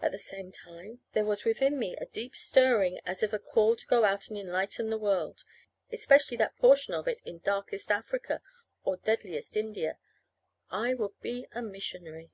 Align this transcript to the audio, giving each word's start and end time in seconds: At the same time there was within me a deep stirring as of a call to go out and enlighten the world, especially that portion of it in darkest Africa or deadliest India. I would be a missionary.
At 0.00 0.10
the 0.10 0.18
same 0.18 0.50
time 0.50 1.02
there 1.12 1.24
was 1.24 1.44
within 1.44 1.78
me 1.78 1.94
a 1.94 2.04
deep 2.06 2.34
stirring 2.34 2.98
as 3.06 3.22
of 3.22 3.32
a 3.32 3.38
call 3.38 3.76
to 3.76 3.86
go 3.86 4.04
out 4.04 4.26
and 4.28 4.36
enlighten 4.36 4.90
the 4.90 4.98
world, 4.98 5.44
especially 5.92 6.36
that 6.38 6.56
portion 6.56 6.94
of 6.94 7.06
it 7.06 7.22
in 7.24 7.38
darkest 7.38 7.88
Africa 7.88 8.42
or 8.82 8.96
deadliest 8.96 9.56
India. 9.56 9.98
I 10.68 10.94
would 10.94 11.16
be 11.20 11.46
a 11.52 11.62
missionary. 11.62 12.32